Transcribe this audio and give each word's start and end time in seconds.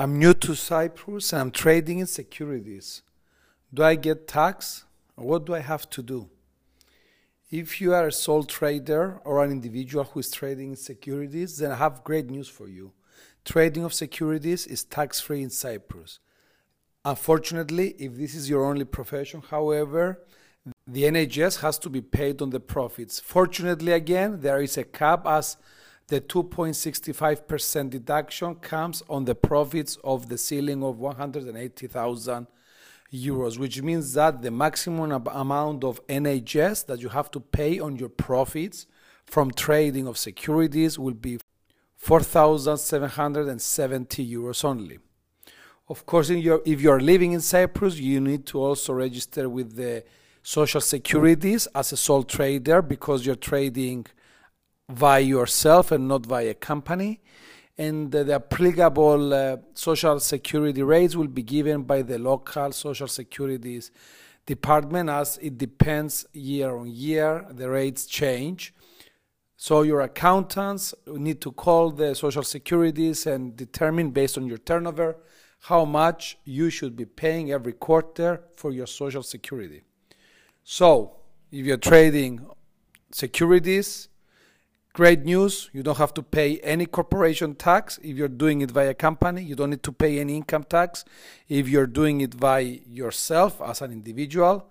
I'm 0.00 0.18
new 0.18 0.32
to 0.32 0.54
Cyprus 0.54 1.34
and 1.34 1.42
I'm 1.42 1.50
trading 1.50 1.98
in 1.98 2.06
securities. 2.06 3.02
Do 3.74 3.82
I 3.82 3.96
get 3.96 4.26
tax? 4.26 4.86
What 5.14 5.44
do 5.44 5.54
I 5.54 5.58
have 5.58 5.90
to 5.90 6.02
do? 6.02 6.30
If 7.50 7.82
you 7.82 7.92
are 7.92 8.06
a 8.06 8.12
sole 8.12 8.44
trader 8.44 9.20
or 9.26 9.44
an 9.44 9.50
individual 9.50 10.04
who 10.04 10.20
is 10.20 10.30
trading 10.30 10.70
in 10.70 10.76
securities, 10.76 11.58
then 11.58 11.72
I 11.72 11.74
have 11.74 12.02
great 12.02 12.30
news 12.30 12.48
for 12.48 12.66
you. 12.66 12.92
Trading 13.44 13.84
of 13.84 13.92
securities 13.92 14.66
is 14.66 14.84
tax 14.84 15.20
free 15.20 15.42
in 15.42 15.50
Cyprus. 15.50 16.18
Unfortunately, 17.04 17.94
if 17.98 18.14
this 18.14 18.34
is 18.34 18.48
your 18.48 18.64
only 18.64 18.86
profession, 18.86 19.42
however, 19.50 20.22
the 20.86 21.02
NHS 21.02 21.60
has 21.60 21.78
to 21.78 21.90
be 21.90 22.00
paid 22.00 22.40
on 22.40 22.48
the 22.48 22.60
profits. 22.60 23.20
Fortunately, 23.20 23.92
again, 23.92 24.40
there 24.40 24.62
is 24.62 24.78
a 24.78 24.84
cap 24.84 25.26
as 25.26 25.58
the 26.10 26.20
2.65% 26.20 27.90
deduction 27.90 28.54
comes 28.56 29.02
on 29.08 29.24
the 29.24 29.34
profits 29.34 29.96
of 30.02 30.28
the 30.28 30.36
ceiling 30.36 30.82
of 30.82 30.98
180,000 30.98 32.46
euros, 33.12 33.58
which 33.58 33.80
means 33.80 34.12
that 34.14 34.42
the 34.42 34.50
maximum 34.50 35.12
amount 35.28 35.84
of 35.84 36.04
NHS 36.08 36.86
that 36.86 37.00
you 37.00 37.10
have 37.10 37.30
to 37.30 37.38
pay 37.40 37.78
on 37.78 37.94
your 37.96 38.08
profits 38.08 38.86
from 39.24 39.52
trading 39.52 40.08
of 40.08 40.18
securities 40.18 40.98
will 40.98 41.14
be 41.14 41.38
4,770 41.96 44.34
euros 44.34 44.64
only. 44.64 44.98
Of 45.88 46.04
course, 46.06 46.30
your, 46.30 46.60
if 46.66 46.82
you 46.82 46.90
are 46.90 47.00
living 47.00 47.30
in 47.32 47.40
Cyprus, 47.40 48.00
you 48.00 48.20
need 48.20 48.46
to 48.46 48.60
also 48.60 48.94
register 48.94 49.48
with 49.48 49.76
the 49.76 50.02
social 50.42 50.80
securities 50.80 51.68
as 51.74 51.92
a 51.92 51.96
sole 51.96 52.22
trader 52.24 52.82
because 52.82 53.24
you're 53.24 53.36
trading 53.36 54.06
via 54.92 55.20
yourself 55.20 55.92
and 55.92 56.08
not 56.08 56.28
by 56.28 56.42
a 56.42 56.54
company. 56.54 57.20
And 57.78 58.12
the 58.12 58.34
applicable 58.34 59.32
uh, 59.32 59.56
social 59.74 60.20
security 60.20 60.82
rates 60.82 61.16
will 61.16 61.28
be 61.28 61.42
given 61.42 61.82
by 61.82 62.02
the 62.02 62.18
local 62.18 62.72
social 62.72 63.08
securities 63.08 63.90
department 64.44 65.08
as 65.08 65.38
it 65.38 65.56
depends 65.56 66.26
year 66.32 66.76
on 66.76 66.88
year. 66.88 67.46
The 67.50 67.70
rates 67.70 68.06
change. 68.06 68.74
So 69.56 69.82
your 69.82 70.00
accountants 70.00 70.94
need 71.06 71.40
to 71.42 71.52
call 71.52 71.90
the 71.90 72.14
social 72.14 72.42
securities 72.42 73.26
and 73.26 73.56
determine 73.56 74.10
based 74.10 74.36
on 74.38 74.46
your 74.46 74.58
turnover 74.58 75.16
how 75.64 75.84
much 75.84 76.38
you 76.44 76.70
should 76.70 76.96
be 76.96 77.04
paying 77.04 77.52
every 77.52 77.74
quarter 77.74 78.42
for 78.56 78.70
your 78.72 78.86
social 78.86 79.22
security. 79.22 79.82
So 80.64 81.16
if 81.52 81.66
you're 81.66 81.76
trading 81.76 82.46
securities, 83.12 84.08
Great 84.92 85.24
news, 85.24 85.70
you 85.72 85.84
don't 85.84 85.98
have 85.98 86.12
to 86.12 86.22
pay 86.22 86.58
any 86.58 86.84
corporation 86.84 87.54
tax 87.54 88.00
if 88.02 88.16
you're 88.16 88.26
doing 88.26 88.60
it 88.60 88.72
via 88.72 88.90
a 88.90 88.94
company. 88.94 89.40
You 89.40 89.54
don't 89.54 89.70
need 89.70 89.84
to 89.84 89.92
pay 89.92 90.18
any 90.18 90.36
income 90.36 90.64
tax 90.64 91.04
if 91.48 91.68
you're 91.68 91.86
doing 91.86 92.22
it 92.22 92.40
by 92.40 92.80
yourself 92.88 93.62
as 93.62 93.82
an 93.82 93.92
individual. 93.92 94.66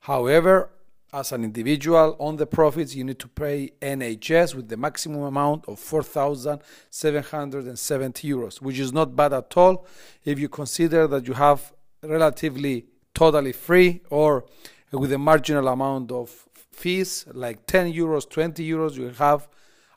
However, 0.00 0.68
as 1.10 1.32
an 1.32 1.42
individual 1.42 2.16
on 2.18 2.36
the 2.36 2.46
profits, 2.46 2.94
you 2.94 3.04
need 3.04 3.18
to 3.18 3.28
pay 3.28 3.70
NHS 3.80 4.54
with 4.54 4.68
the 4.68 4.76
maximum 4.76 5.22
amount 5.22 5.66
of 5.66 5.78
4,770 5.78 8.28
euros, 8.28 8.60
which 8.60 8.78
is 8.78 8.92
not 8.92 9.16
bad 9.16 9.32
at 9.32 9.56
all 9.56 9.86
if 10.22 10.38
you 10.38 10.50
consider 10.50 11.06
that 11.06 11.26
you 11.26 11.32
have 11.32 11.72
relatively 12.02 12.84
totally 13.14 13.52
free 13.52 14.02
or 14.10 14.44
with 14.92 15.12
a 15.12 15.18
marginal 15.18 15.68
amount 15.68 16.12
of 16.12 16.30
fees 16.70 17.24
like 17.32 17.66
10 17.66 17.92
euros, 17.92 18.28
20 18.28 18.68
euros, 18.68 18.96
you 18.96 19.10
have 19.10 19.48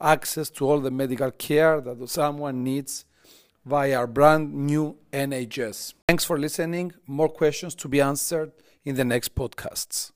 access 0.00 0.50
to 0.50 0.66
all 0.66 0.80
the 0.80 0.90
medical 0.90 1.30
care 1.30 1.80
that 1.80 2.08
someone 2.08 2.64
needs 2.64 3.04
via 3.64 3.98
our 3.98 4.06
brand 4.06 4.52
new 4.52 4.96
NHS. 5.12 5.94
Thanks 6.08 6.24
for 6.24 6.38
listening. 6.38 6.92
More 7.06 7.28
questions 7.28 7.74
to 7.76 7.88
be 7.88 8.00
answered 8.00 8.52
in 8.84 8.96
the 8.96 9.04
next 9.04 9.34
podcasts. 9.34 10.08